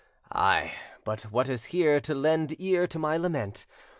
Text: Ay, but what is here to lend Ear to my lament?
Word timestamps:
Ay, 0.33 0.73
but 1.03 1.21
what 1.31 1.47
is 1.47 1.65
here 1.65 1.99
to 1.99 2.15
lend 2.15 2.59
Ear 2.59 2.87
to 2.87 2.97
my 2.97 3.17
lament? 3.17 3.67